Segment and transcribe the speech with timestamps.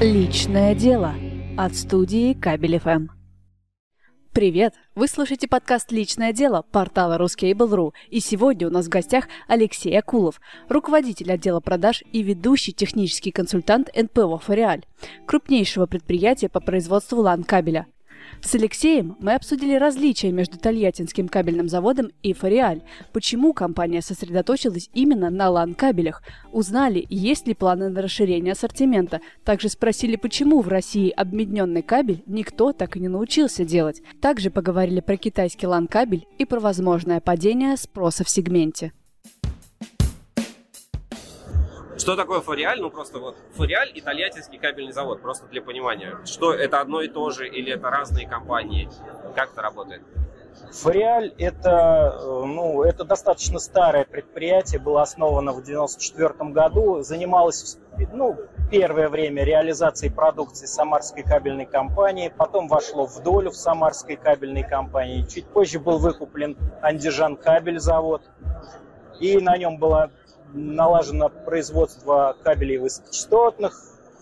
[0.00, 1.14] Личное дело
[1.58, 3.08] от студии Кабель ФМ.
[4.32, 4.72] Привет!
[4.94, 7.92] Вы слушаете подкаст «Личное дело» портала Ruskable.ru.
[8.08, 13.90] И сегодня у нас в гостях Алексей Акулов, руководитель отдела продаж и ведущий технический консультант
[13.94, 14.86] НПО «Фориаль»,
[15.26, 17.86] крупнейшего предприятия по производству лан-кабеля–
[18.42, 22.82] с Алексеем мы обсудили различия между Тольяттинским кабельным заводом и Фориаль,
[23.12, 26.22] почему компания сосредоточилась именно на лан-кабелях,
[26.52, 32.72] узнали, есть ли планы на расширение ассортимента, также спросили, почему в России обмедненный кабель никто
[32.72, 34.02] так и не научился делать.
[34.20, 38.92] Также поговорили про китайский лан-кабель и про возможное падение спроса в сегменте.
[42.00, 42.80] Что такое Фориаль?
[42.80, 46.16] Ну, просто вот Фориаль и Тольяттинский кабельный завод, просто для понимания.
[46.24, 48.88] Что это одно и то же или это разные компании?
[49.36, 50.02] Как это работает?
[50.72, 57.78] Фориаль это, э, ну, это достаточно старое предприятие, было основано в 1994 году, занималось
[58.12, 58.36] ну,
[58.70, 65.26] первое время реализацией продукции Самарской кабельной компании, потом вошло в долю в Самарской кабельной компании,
[65.26, 68.22] чуть позже был выкуплен Андижан кабель завод,
[69.20, 70.10] и на нем была
[70.52, 73.74] налажено производство кабелей высокочастотных.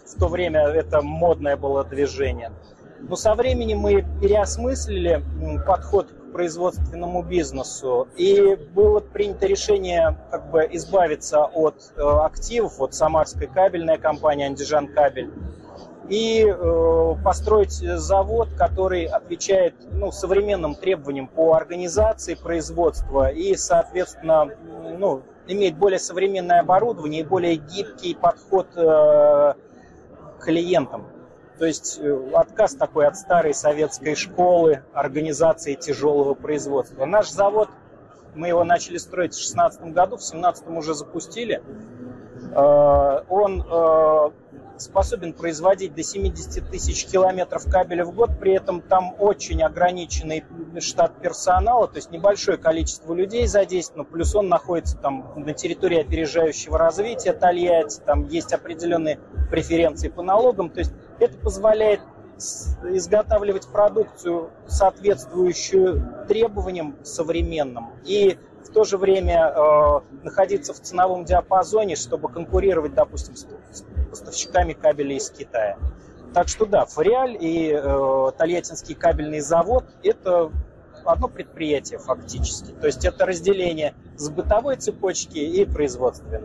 [0.07, 2.53] В то время это модное было движение.
[3.01, 5.23] Но со временем мы переосмыслили
[5.67, 12.95] подход к производственному бизнесу, и было принято решение как бы избавиться от э, активов, от
[12.95, 15.31] Самарской кабельной компании «Андижан Кабель»,
[16.09, 24.49] и э, построить завод, который отвечает ну, современным требованиям по организации производства и, соответственно,
[24.99, 31.07] ну, имеет более современное оборудование и более гибкий подход э, к клиентам.
[31.59, 37.07] То есть э, отказ такой от старой советской школы организации тяжелого производства.
[37.07, 37.71] Наш завод,
[38.35, 41.63] мы его начали строить в 2016 году, в 2017 уже запустили.
[42.55, 43.65] Э, он
[44.77, 50.45] способен производить до 70 тысяч километров кабеля в год, при этом там очень ограниченный
[50.81, 56.79] штат персонала, то есть небольшое количество людей задействовано, плюс он находится там на территории опережающего
[56.79, 59.19] развития Тольятти, там есть определенные
[59.51, 62.01] преференции по налогам, то есть это позволяет
[62.85, 71.97] изготавливать продукцию, соответствующую требованиям современным, и в то же время э, находиться в ценовом диапазоне,
[71.97, 73.47] чтобы конкурировать, допустим, с,
[74.11, 75.79] поставщиками кабелей из Китая.
[76.35, 80.53] Так что да, Фориаль и э, Тольяттинский кабельный завод– это
[81.09, 82.73] одно предприятие фактически.
[82.73, 86.41] То есть это разделение с бытовой цепочки и производственной.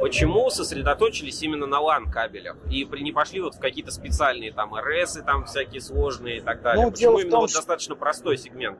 [0.00, 5.44] Почему сосредоточились именно на LAN-кабелях и не пошли вот в какие-то специальные там РС, там
[5.46, 6.84] всякие сложные и так далее?
[6.84, 7.60] Ну, Почему именно том, вот что...
[7.60, 8.78] достаточно простой сегмент?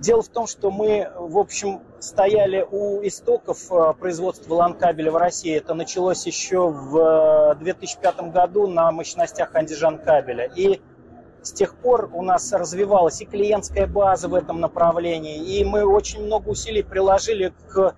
[0.00, 5.56] Дело в том, что мы, в общем, стояли у истоков э, производства лан-кабеля в России.
[5.56, 10.52] Это началось еще в 2005 э, году на мощностях андижан кабеля.
[10.54, 10.80] И
[11.48, 16.22] с тех пор у нас развивалась и клиентская база в этом направлении, и мы очень
[16.22, 17.96] много усилий приложили к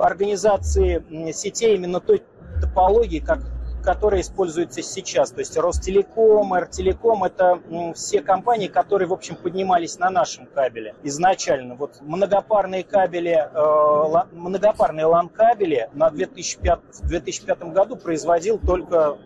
[0.00, 2.22] организации сетей именно той
[2.60, 3.40] топологии, как
[3.82, 5.30] которые используются сейчас.
[5.30, 7.60] То есть Ростелеком, РТелеком– это
[7.94, 11.76] все компании, которые, в общем, поднимались на нашем кабеле изначально.
[11.76, 19.16] Вот многопарные кабели, э, многопарные LAN-кабели на 2005, в 2005 году производил только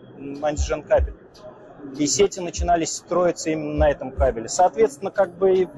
[0.41, 1.15] антижен кабель.
[1.97, 4.49] И сети начинались строиться именно на этом кабеле.
[4.49, 5.69] Соответственно, как бы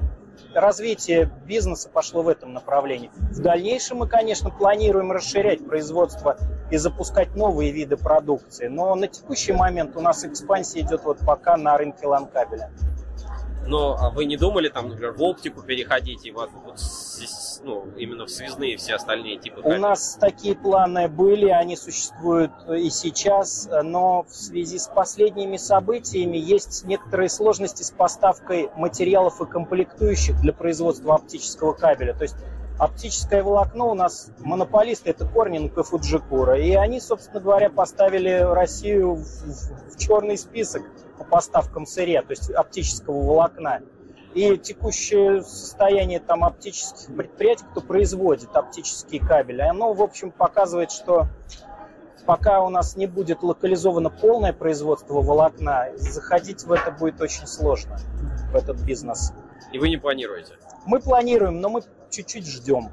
[0.54, 3.10] развитие бизнеса пошло в этом направлении.
[3.16, 6.36] В дальнейшем мы, конечно, планируем расширять производство
[6.70, 8.68] и запускать новые виды продукции.
[8.68, 12.70] Но на текущий момент у нас экспансия идет вот пока на рынке ланкабеля.
[13.68, 16.80] Но а вы не думали, там, например, в оптику переходить и вот, вот
[17.62, 19.60] ну, именно в связные все остальные типы?
[19.62, 26.38] У нас такие планы были, они существуют и сейчас, но в связи с последними событиями
[26.38, 32.14] есть некоторые сложности с поставкой материалов и комплектующих для производства оптического кабеля.
[32.14, 32.36] То есть
[32.78, 36.58] оптическое волокно у нас монополисты это Корнинг и Фуджикура.
[36.58, 40.84] И они, собственно говоря, поставили Россию в, в, в черный список
[41.18, 43.80] по поставкам сырья, то есть оптического волокна.
[44.34, 51.26] И текущее состояние там оптических предприятий, кто производит оптические кабели, оно, в общем, показывает, что
[52.26, 57.98] пока у нас не будет локализовано полное производство волокна, заходить в это будет очень сложно,
[58.52, 59.32] в этот бизнес.
[59.72, 60.54] И вы не планируете?
[60.84, 62.90] Мы планируем, но мы чуть-чуть ждем.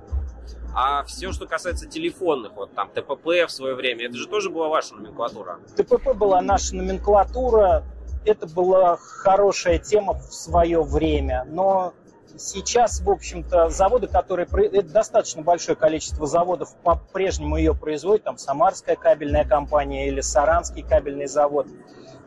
[0.73, 4.67] А все, что касается телефонных, вот там ТПП в свое время, это же тоже была
[4.67, 5.59] ваша номенклатура?
[5.75, 7.83] ТПП была наша номенклатура,
[8.25, 11.93] это была хорошая тема в свое время, но
[12.37, 14.45] Сейчас, в общем-то, заводы, которые...
[14.45, 18.23] Это достаточно большое количество заводов по-прежнему ее производят.
[18.23, 21.67] Там Самарская кабельная компания или Саранский кабельный завод.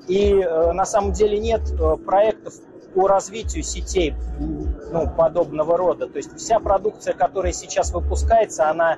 [0.07, 2.55] И э, на самом деле нет э, проектов
[2.95, 6.09] по развитию сетей ну, подобного рода.
[6.09, 8.97] То есть вся продукция, которая сейчас выпускается, она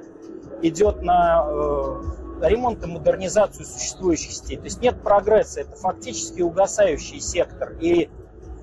[0.62, 2.02] идет на э,
[2.40, 4.56] ремонт и модернизацию существующих сетей.
[4.56, 7.76] То есть нет прогресса, это фактически угасающий сектор.
[7.80, 8.08] И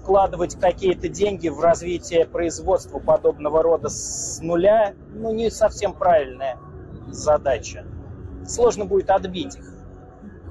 [0.01, 6.57] вкладывать какие-то деньги в развитие производства подобного рода с нуля, ну, не совсем правильная
[7.09, 7.85] задача.
[8.45, 9.65] Сложно будет отбить их.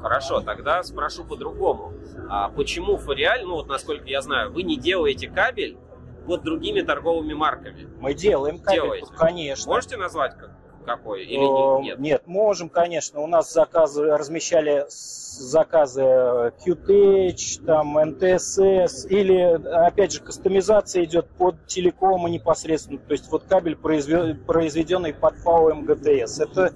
[0.03, 1.95] Хорошо, тогда спрошу по-другому.
[2.29, 5.79] А почему Фориаль, ну вот насколько я знаю, вы не делаете кабель
[6.27, 7.89] под другими торговыми марками?
[7.99, 9.07] Мы делаем кабель, Делаете.
[9.17, 9.73] конечно.
[9.73, 10.51] Можете назвать как?
[10.87, 11.25] Какой?
[11.25, 11.99] Или нет?
[11.99, 13.21] Нет, можем, конечно.
[13.21, 22.31] У нас заказы размещали заказы QTH, там, NTSS, или, опять же, кастомизация идет под телекома
[22.31, 26.41] непосредственно, то есть вот кабель, произведенный под ФАО МГТС.
[26.41, 26.73] Это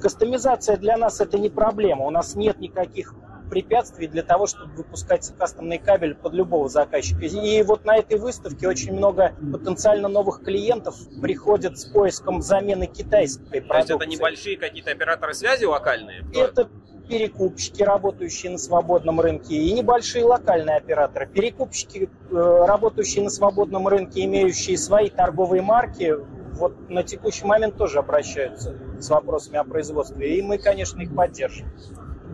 [0.00, 3.14] кастомизация для нас это не проблема, у нас нет никаких
[3.48, 7.24] препятствий для того, чтобы выпускать кастомный кабель под любого заказчика.
[7.24, 13.60] И вот на этой выставке очень много потенциально новых клиентов приходят с поиском замены китайской
[13.60, 13.68] продукции.
[13.68, 16.24] То есть это небольшие какие-то операторы связи локальные?
[16.34, 16.68] Это
[17.08, 21.26] перекупщики, работающие на свободном рынке, и небольшие локальные операторы.
[21.26, 26.16] Перекупщики, э, работающие на свободном рынке, имеющие свои торговые марки,
[26.58, 31.68] вот на текущий момент тоже обращаются с вопросами о производстве, и мы, конечно, их поддержим.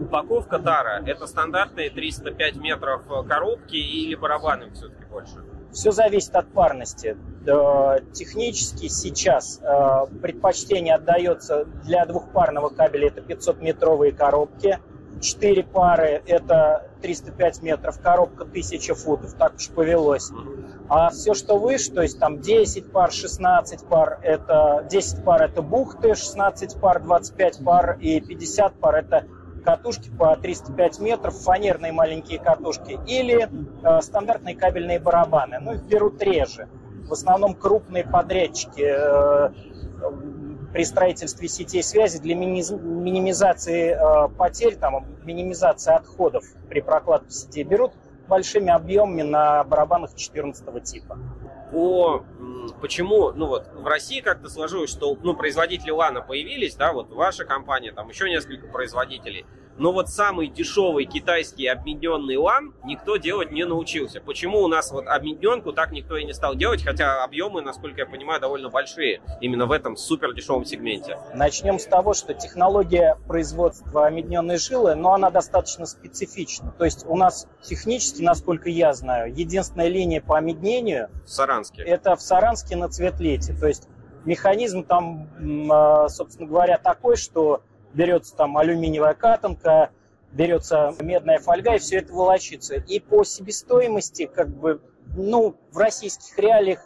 [0.01, 5.45] Упаковка тара– это стандартные 305 метров коробки или барабаны все-таки больше?
[5.73, 7.17] Все зависит от парности.
[8.13, 14.79] Технически сейчас э, предпочтение отдается для двухпарного кабеля это 500-метровые коробки,
[15.21, 20.31] 4 пары это 305 метров, коробка 1000 футов, так уж повелось.
[20.89, 25.63] А все, что выше, то есть там 10 пар, 16 пар, это 10 пар это
[25.63, 29.27] бухты, 16 пар, 25 пар и 50 пар это
[29.65, 33.49] катушки по 305 метров, фанерные маленькие катушки, или
[33.83, 35.59] э, стандартные кабельные барабаны.
[35.61, 36.69] Ну, их берут реже.
[37.09, 39.51] В основном крупные подрядчики э,
[40.73, 47.93] при строительстве сетей связи для минимизации э, потерь, там, минимизации отходов при прокладке сетей берут
[48.29, 51.19] большими объемами на барабанах 14 типа
[51.75, 52.25] по
[52.81, 57.45] почему, ну вот в России как-то сложилось, что ну, производители лана появились, да, вот ваша
[57.45, 59.45] компания, там еще несколько производителей,
[59.77, 64.21] но вот самый дешевый китайский объединенный лан никто делать не научился.
[64.21, 68.07] Почему у нас вот объединенку так никто и не стал делать, хотя объемы, насколько я
[68.07, 71.19] понимаю, довольно большие именно в этом супер дешевом сегменте?
[71.35, 76.73] Начнем с того, что технология производства объединенной жилы, но она достаточно специфична.
[76.79, 81.83] То есть у нас технически, насколько я знаю, единственная линия по объединению в Саранске.
[81.83, 83.55] Это в Саранске на Цветлете.
[83.55, 83.89] То есть
[84.25, 85.29] механизм там,
[85.71, 87.63] а, собственно говоря, такой, что
[87.95, 89.91] берется там алюминиевая катанка,
[90.33, 92.75] берется медная фольга, и все это волочится.
[92.75, 94.81] И по себестоимости, как бы,
[95.17, 96.81] ну, в российских реалиях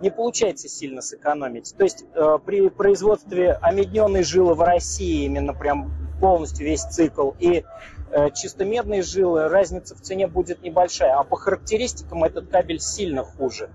[0.00, 1.74] не получается сильно сэкономить.
[1.76, 7.64] То есть э, при производстве омедненной жилы в России именно прям полностью весь цикл и
[8.10, 13.22] э, чисто медные жилы разница в цене будет небольшая, а по характеристикам этот кабель сильно
[13.22, 13.70] хуже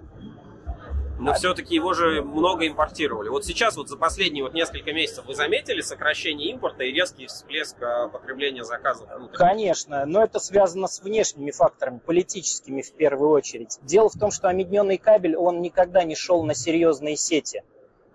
[1.22, 3.30] но все-таки его же много импортировали.
[3.30, 7.76] Вот сейчас, вот за последние вот несколько месяцев вы заметили сокращение импорта и резкий всплеск
[7.82, 9.08] а, потребления заказов?
[9.34, 13.78] Конечно, но это связано с внешними факторами, политическими в первую очередь.
[13.84, 17.64] Дело в том, что объединенный кабель, он никогда не шел на серьезные сети.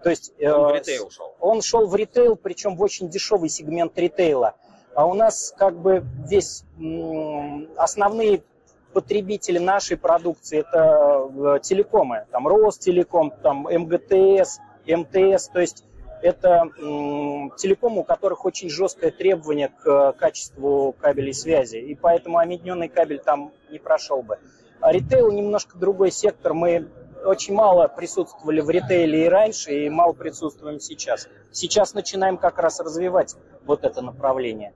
[0.02, 1.34] То есть он э, в ритейл шел.
[1.40, 4.54] Он шел в ритейл, причем в очень дешевый сегмент ритейла.
[4.94, 6.64] А у нас как бы здесь
[7.76, 8.42] основные
[8.96, 15.84] потребители нашей продукции это э, телекомы, там Ростелеком, там МГТС, МТС, то есть
[16.22, 16.70] это
[17.58, 23.52] телекомы, у которых очень жесткое требование к качеству кабелей связи, и поэтому объединенный кабель там
[23.70, 24.38] не прошел бы.
[24.80, 26.88] А ритейл немножко другой сектор, мы
[27.22, 31.28] очень мало присутствовали в ритейле и раньше, и мало присутствуем сейчас.
[31.52, 33.36] Сейчас начинаем как раз развивать
[33.66, 34.72] вот это направление.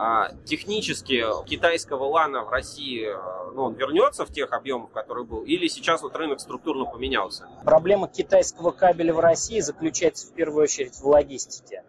[0.00, 5.42] А, технически китайского лана в России, э, ну, он вернется в тех объемах, которые был,
[5.42, 7.48] или сейчас вот рынок структурно поменялся?
[7.64, 11.82] Проблема китайского кабеля в России заключается в первую очередь в логистике.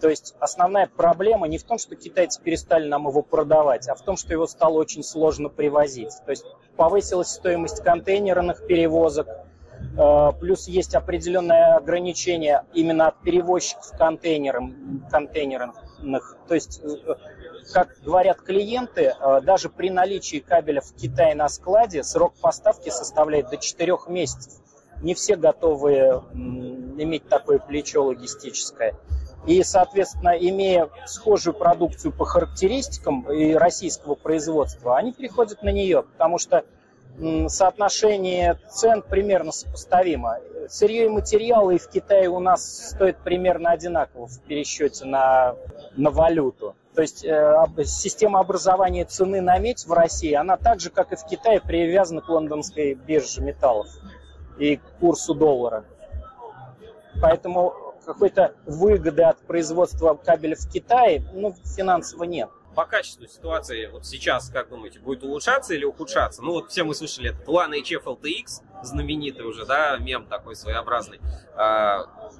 [0.00, 4.02] То есть основная проблема не в том, что китайцы перестали нам его продавать, а в
[4.02, 6.12] том, что его стало очень сложно привозить.
[6.26, 6.46] То есть
[6.76, 14.70] повысилась стоимость контейнерных перевозок, э, плюс есть определенное ограничение именно от перевозчиков контейнеров,
[15.10, 15.74] контейнерных.
[16.46, 17.16] То есть э,
[17.72, 23.50] как говорят клиенты, э, даже при наличии кабеля в Китае на складе срок поставки составляет
[23.50, 24.54] до 4 месяцев.
[25.00, 28.96] не все готовы иметь такое плечо логистическое.
[29.46, 36.38] И, соответственно, имея схожую продукцию по характеристикам и российского производства, они переходят на нее, потому
[36.38, 36.64] что
[37.48, 40.38] соотношение цен примерно сопоставимо.
[40.68, 45.56] Сырье и материалы и в Китае у нас стоят примерно одинаково в пересчете на,
[45.96, 46.76] на валюту.
[46.98, 51.14] То есть э, система образования цены на медь в России, она так же, как и
[51.14, 53.86] в Китае, привязана к лондонской бирже металлов
[54.58, 55.84] и к курсу доллара.
[57.22, 64.06] Поэтому какой-то выгоды от производства кабеля в Китае ну, финансово нет по качеству ситуации вот
[64.06, 66.42] сейчас, как думаете, будет улучшаться или ухудшаться?
[66.42, 71.18] Ну вот все мы слышали этот One HF LTX, знаменитый уже, да, мем такой своеобразный.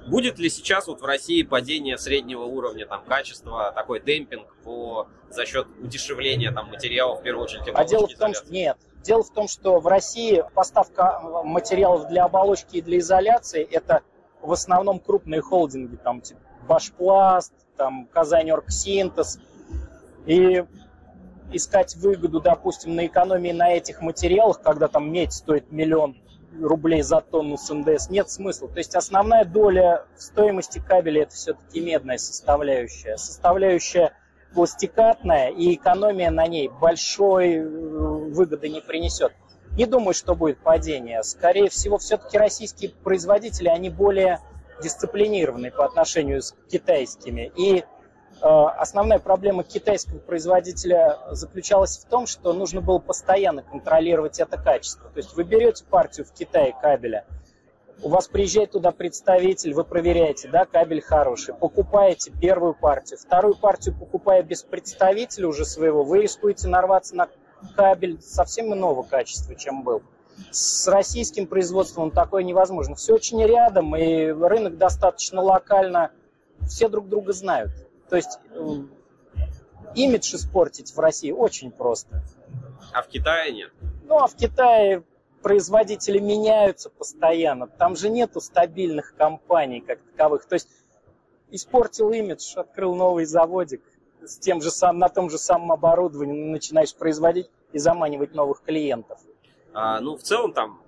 [0.07, 5.45] Будет ли сейчас вот в России падение среднего уровня там качества, такой демпинг по за
[5.45, 8.77] счет удешевления там материалов, в первую очередь, А дело в том, что нет.
[9.03, 14.01] Дело в том, что в России поставка материалов для оболочки и для изоляции это
[14.41, 19.39] в основном крупные холдинги, там типа Башпласт, там Казань Оргсинтез,
[20.25, 20.63] и
[21.51, 26.17] искать выгоду, допустим, на экономии на этих материалах, когда там медь стоит миллион
[26.59, 28.67] рублей за тонну с НДС, нет смысла.
[28.69, 33.17] То есть основная доля в стоимости кабеля это все-таки медная составляющая.
[33.17, 34.13] Составляющая
[34.53, 39.33] пластикатная и экономия на ней большой э, выгоды не принесет.
[39.77, 41.23] Не думаю, что будет падение.
[41.23, 44.39] Скорее всего, все-таки российские производители, они более
[44.81, 47.51] дисциплинированы по отношению с китайскими.
[47.55, 47.83] И
[48.41, 55.09] основная проблема китайского производителя заключалась в том, что нужно было постоянно контролировать это качество.
[55.09, 57.25] То есть вы берете партию в Китае кабеля,
[58.01, 63.95] у вас приезжает туда представитель, вы проверяете, да, кабель хороший, покупаете первую партию, вторую партию
[63.97, 67.27] покупая без представителя уже своего, вы рискуете нарваться на
[67.75, 70.01] кабель совсем иного качества, чем был.
[70.51, 72.95] С российским производством такое невозможно.
[72.95, 76.11] Все очень рядом, и рынок достаточно локально,
[76.65, 77.71] все друг друга знают.
[78.09, 78.59] То есть э,
[79.95, 82.23] имидж испортить в России очень просто.
[82.93, 83.71] А в Китае нет?
[84.03, 85.03] Ну, а в Китае
[85.41, 87.67] производители меняются постоянно.
[87.67, 90.45] Там же нету стабильных компаний как таковых.
[90.45, 90.69] То есть
[91.51, 93.83] испортил имидж, открыл новый заводик
[94.21, 99.19] с тем же сам, на том же самом оборудовании, начинаешь производить и заманивать новых клиентов.
[99.73, 100.81] А, ну, в целом там,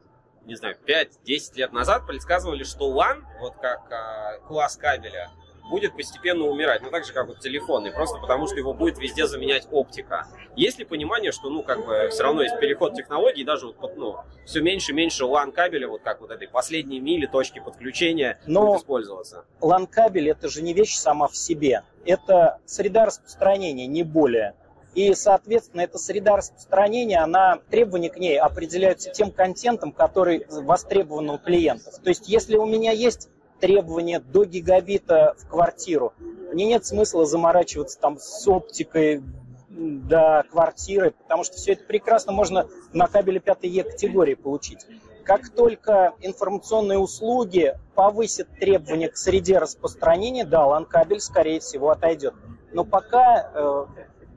[0.46, 5.30] не знаю, 5-10 лет назад предсказывали, что LAN, вот как а, класс кабеля,
[5.72, 9.26] будет постепенно умирать, ну так же, как вот телефонный, просто потому что его будет везде
[9.26, 10.28] заменять оптика.
[10.56, 14.18] Есть ли понимание, что, ну, как бы, все равно есть переход технологий, даже вот, ну,
[14.46, 18.82] все меньше и меньше LAN-кабеля, вот как вот этой последней мили, точки подключения Но будет
[18.82, 19.46] использоваться?
[19.62, 24.56] LAN-кабель это же не вещь сама в себе, это среда распространения, не более.
[24.94, 31.38] И, соответственно, эта среда распространения, она, требования к ней определяются тем контентом, который востребован у
[31.38, 31.98] клиентов.
[32.04, 33.30] То есть, если у меня есть
[33.62, 36.14] требования до гигабита в квартиру.
[36.52, 39.24] Мне нет смысла заморачиваться там с оптикой
[39.70, 44.86] до квартиры, потому что все это прекрасно можно на кабеле 5 Е категории получить.
[45.24, 52.34] Как только информационные услуги повысят требования к среде распространения, да, LAN-кабель, скорее всего, отойдет.
[52.74, 53.86] Но пока э,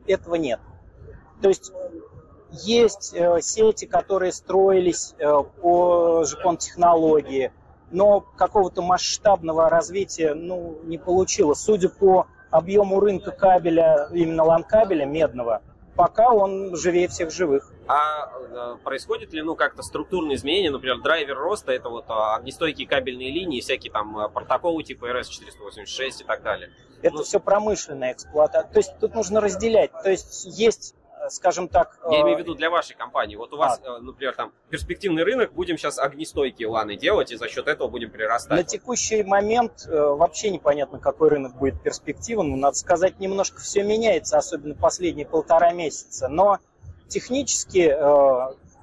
[0.07, 0.61] этого нет.
[1.43, 1.73] То есть
[2.52, 7.50] есть э, сети, которые строились э, по жпон-технологии,
[7.94, 11.60] но какого-то масштабного развития ну, не получилось.
[11.60, 15.62] Судя по объему рынка кабеля, именно лан-кабеля медного,
[15.94, 17.72] пока он живее всех живых.
[17.86, 22.88] А э, происходит ли, ну, как-то структурные изменения, например, драйвер роста, это вот а, огнестойкие
[22.88, 26.70] кабельные линии, всякие там э, протоколы типа RS-486 и так далее?
[27.02, 28.72] Это ну, все промышленная эксплуатация.
[28.72, 29.92] То есть тут нужно разделять.
[30.02, 30.94] То есть есть
[31.28, 31.99] скажем так...
[32.11, 33.37] Я имею в э, виду для вашей компании.
[33.37, 33.99] Вот у вас, а.
[33.99, 38.59] например, там перспективный рынок, будем сейчас огнестойкие ланы делать, и за счет этого будем прирастать.
[38.59, 42.61] На текущий момент э, вообще непонятно, какой рынок будет перспективным.
[42.61, 46.28] Надо сказать, немножко все меняется, особенно последние полтора месяца.
[46.28, 46.59] Но
[47.09, 47.95] технически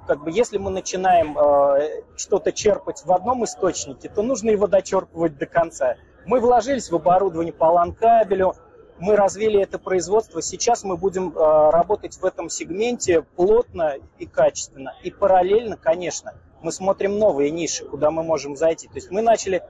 [0.08, 5.38] как бы если мы начинаем э, что-то черпать в одном источнике, то нужно его дочерпывать
[5.38, 5.96] до конца.
[6.26, 8.56] Мы вложились в оборудование по лан-кабелю,
[9.02, 10.42] мы развили это производство.
[10.44, 14.96] Сейчас мы будем э, работать в этом сегменте плотно и качественно.
[15.02, 18.88] И параллельно, конечно, мы смотрим новые ниши, куда мы можем зайти.
[18.88, 19.62] То есть мы начали, э,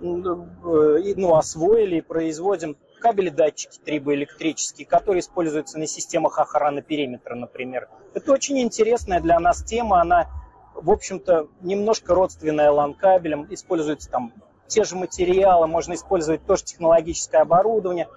[0.00, 7.88] ну, освоили и производим кабели датчики трибоэлектрические, которые используются на системах охраны периметра, например.
[8.14, 10.00] Это очень интересная для нас тема.
[10.00, 10.28] Она,
[10.74, 13.52] в общем-то, немножко родственная LAN-кабелям.
[13.52, 14.32] Используются там
[14.68, 18.08] те же материалы, можно использовать тоже технологическое оборудование.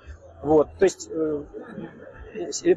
[0.41, 1.43] Вот, то есть э,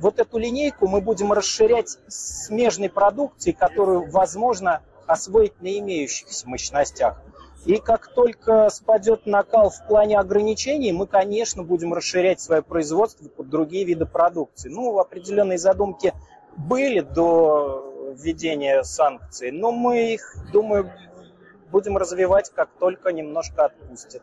[0.01, 7.21] вот эту линейку мы будем расширять смежной продукцией, которую, возможно, освоить на имеющихся мощностях.
[7.65, 13.49] И как только спадет накал в плане ограничений, мы, конечно, будем расширять свое производство под
[13.49, 14.69] другие виды продукции.
[14.69, 16.13] Ну, определенные задумки
[16.57, 20.91] были до введения санкций, но мы их, думаю,
[21.71, 24.23] будем развивать, как только немножко отпустят.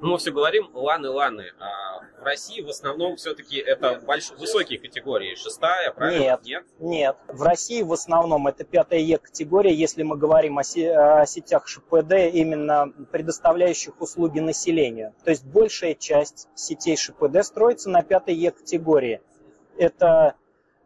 [0.00, 4.30] Ну, мы все говорим ланы-ланы, а в России в основном все-таки это больш...
[4.32, 6.22] высокие категории, шестая, правильно?
[6.22, 7.16] Нет, нет, нет.
[7.28, 10.92] В России в основном это пятая Е категория, если мы говорим о, се...
[10.92, 15.14] о сетях ШПД, именно предоставляющих услуги населению.
[15.24, 19.20] То есть большая часть сетей ШПД строится на пятой Е категории.
[19.76, 20.34] Это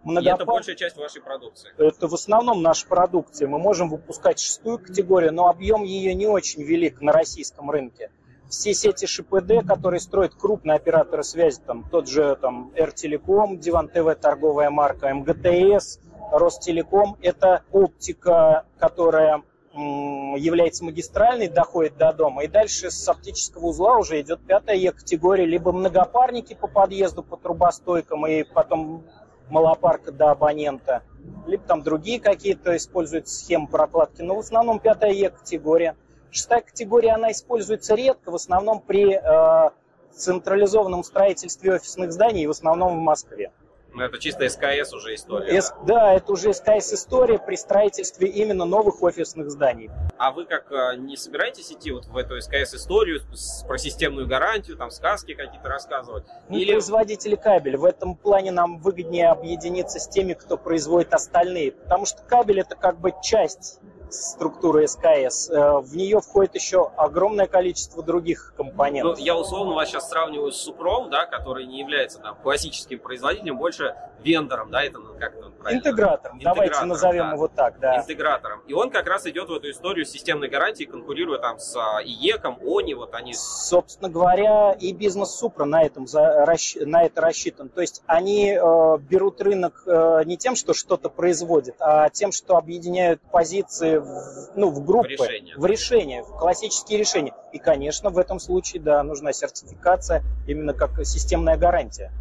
[0.05, 0.33] Многопар...
[0.33, 1.73] И это большая часть вашей продукции.
[1.79, 3.49] Это в основном наша продукция.
[3.49, 8.11] Мы можем выпускать шестую категорию, но объем ее не очень велик на российском рынке.
[8.55, 14.15] Все сети ШПД, которые строят крупные операторы связи, там тот же там Ртелеком, Диван ТВ,
[14.21, 15.99] торговая марка, МГТС,
[16.31, 19.43] Ростелеком, это оптика, которая
[19.75, 25.47] является магистральной, доходит до дома, и дальше с оптического узла уже идет пятая Е категория,
[25.47, 29.03] либо многопарники по подъезду, по трубостойкам, и потом
[29.51, 31.03] малопарка до абонента,
[31.49, 35.97] либо там другие какие-то используют схемы прокладки, но в основном пятая Е категория.
[36.35, 39.71] Шестая категория, она используется редко, в основном при э,
[40.11, 43.53] централизованном строительстве офисных зданий, в основном в Москве.
[43.93, 45.63] Ну, это чисто СКС уже история.
[45.63, 45.95] С, да.
[45.95, 49.93] да, это уже СКС история при строительстве именно новых офисных зданий.
[50.19, 53.21] А вы как э, не собираетесь идти вот в эту СКС историю
[53.69, 56.25] про системную гарантию, там сказки какие-то рассказывать?
[56.49, 56.73] Мы Или...
[56.73, 57.79] производители кабеля.
[57.79, 61.71] В этом плане нам выгоднее объединиться с теми, кто производит остальные.
[61.71, 63.79] Потому что кабель это как бы часть
[64.11, 65.51] структуры СКС.
[65.51, 69.19] Э, в нее входит еще огромное количество других компонентов.
[69.19, 73.59] Ну, я условно вас сейчас сравниваю с Супром, да, который не является там, классическим производителем,
[73.59, 73.95] больше
[74.25, 75.81] вендором, да, это ну, как правильно?
[75.81, 77.33] Интегратором, давайте назовем да.
[77.35, 77.99] его так, да.
[77.99, 78.61] Интегратором.
[78.67, 82.59] И он как раз идет в эту историю системной гарантии, конкурируя там с а, ИЕКом,
[82.63, 83.35] ОНИ, вот они...
[83.35, 87.69] Собственно говоря, и бизнес Супра на, этом, на это рассчитан.
[87.69, 92.57] То есть они э, берут рынок э, не тем, что что-то производят, а тем, что
[92.57, 95.55] объединяют позиции в, ну, в группы, в решения.
[95.57, 97.35] в решения, в классические решения.
[97.53, 102.13] И, конечно, в этом случае, да, нужна сертификация именно как системная гарантия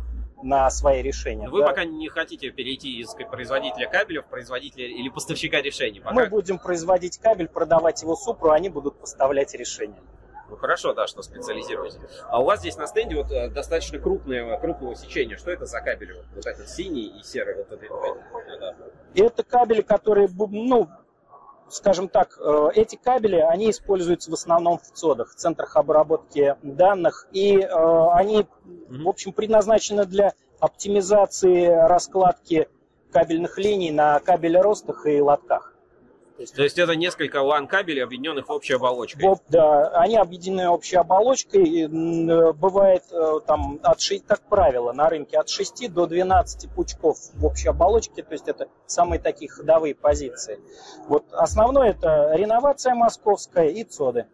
[0.44, 1.46] на свои решения.
[1.46, 1.68] Но вы да?
[1.68, 6.00] пока не хотите перейти из производителя кабеля в производителя или поставщика решений?
[6.02, 6.14] Пока...
[6.14, 10.02] Мы будем производить кабель, продавать его супру, они будут поставлять решения.
[10.50, 12.00] Ну хорошо, да, что специализируете.
[12.28, 15.38] А у вас здесь на стенде вот э, достаточно крупное, крупного сечения.
[15.38, 16.16] Что это за кабели?
[16.36, 17.56] Вот этот синий и серый.
[17.56, 17.86] Вот это,
[19.16, 20.90] это кабели, которые, ну,
[21.69, 27.28] скажем так, э, эти кабели, они используются в основном в ЦОДах, в центрах обработки данных,
[27.32, 32.69] и э, они, в общем, предназначены для оптимизации раскладки
[33.12, 35.73] кабельных линий на кабелеростах и лотках.
[36.36, 39.22] То есть, То есть это несколько LAN кабелей, объединенных общей оболочкой?
[39.22, 41.88] Боб, да, они объединены общей оболочкой.
[42.54, 47.46] Бывает э, там, от 6, как правило, на рынке от 6 до 12 пучков в
[47.46, 48.24] общей оболочке.
[48.24, 50.60] То есть это самые такие ходовые позиции.
[51.08, 54.26] Вот основное это реновация московская и ЦОДы.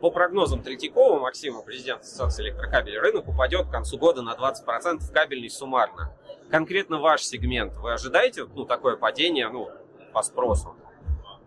[0.00, 5.12] По прогнозам Третьякова, Максима, президента Ассоциации электрокабелей, рынок упадет к концу года на 20% в
[5.12, 6.16] кабельный суммарно.
[6.50, 9.68] Конкретно ваш сегмент, вы ожидаете ну, такое падение ну,
[10.14, 10.74] по спросу?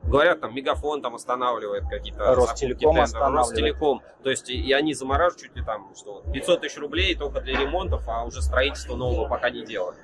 [0.04, 3.48] Говорят, там Мегафон там останавливает какие-то Ростелеком останавливает.
[3.48, 4.02] Ростелеком.
[4.22, 8.04] То есть и, они замораживают чуть ли там что 500 тысяч рублей только для ремонтов,
[8.08, 9.98] а уже строительство нового пока не делают.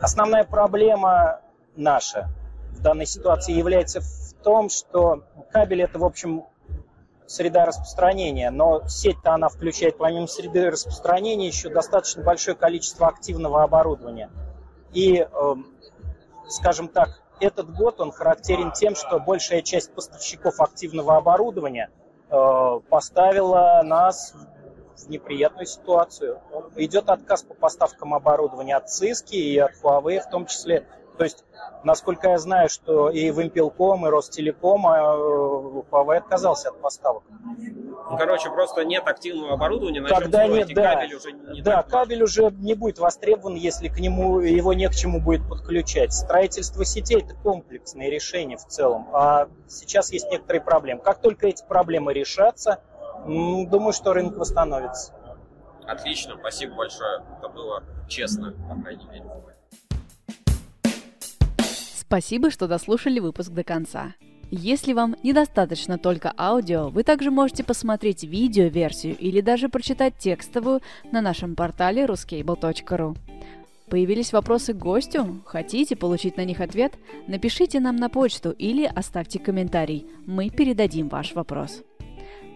[0.00, 1.40] Основная проблема
[1.76, 2.28] наша
[2.70, 6.44] в данной ситуации является в том, что кабель это, в общем,
[7.26, 14.30] среда распространения, но сеть-то она включает помимо среды распространения еще достаточно большое количество активного оборудования.
[14.92, 15.54] И, э,
[16.48, 21.90] скажем так, этот год он характерен тем, что большая часть поставщиков активного оборудования
[22.30, 24.34] э, поставила нас
[24.96, 26.40] в неприятную ситуацию.
[26.76, 30.86] Идет отказ по поставкам оборудования от Cisco и от Huawei в том числе.
[31.18, 31.44] То есть,
[31.84, 35.14] насколько я знаю, что и Вимпелком, и Ростелеком а,
[35.90, 37.22] Huawei отказался от поставок.
[38.14, 42.50] Ну, короче, просто нет активного оборудования, Когда нет, да, кабель уже не Да, кабель уже
[42.58, 46.12] не будет востребован, если к нему его не к чему будет подключать.
[46.12, 49.08] Строительство сетей– это комплексное решение в целом.
[49.12, 51.00] А сейчас есть некоторые проблемы.
[51.00, 52.80] Как только эти проблемы решатся,
[53.26, 55.12] думаю, что рынок восстановится.
[55.84, 57.22] Отлично, спасибо большое.
[57.38, 59.24] Это было честно, по крайней мере.
[61.96, 64.14] Спасибо, что дослушали выпуск до конца.
[64.50, 70.80] Если вам недостаточно только аудио, вы также можете посмотреть видео-версию или даже прочитать текстовую
[71.10, 73.16] на нашем портале ruscable.ru.
[73.88, 75.42] Появились вопросы к гостю?
[75.44, 76.94] Хотите получить на них ответ?
[77.26, 80.06] Напишите нам на почту или оставьте комментарий.
[80.26, 81.82] Мы передадим ваш вопрос.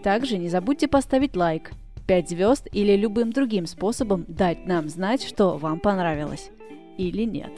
[0.02, 1.72] Также не забудьте поставить лайк,
[2.06, 6.50] 5 звезд или любым другим способом дать нам знать, что вам понравилось.
[6.96, 7.52] Или нет.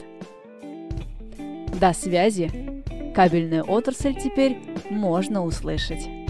[1.79, 2.80] До связи!
[3.13, 4.57] Кабельную отрасль теперь
[4.89, 6.20] можно услышать.